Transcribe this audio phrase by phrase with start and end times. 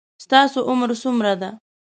[0.23, 1.49] ستاسو عمر څومره ده